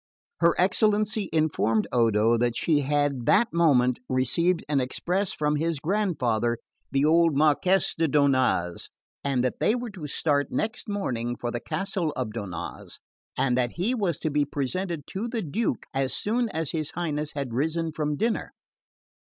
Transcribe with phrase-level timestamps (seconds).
[0.39, 6.57] Her excellency informed Odo that she had that moment received an express from his grandfather,
[6.91, 8.89] the old Marquess di Donnaz;
[9.23, 12.97] that they were to start next morning for the castle of Donnaz,
[13.37, 17.33] and that he was to be presented to the Duke as soon as his Highness
[17.33, 18.53] had risen from dinner.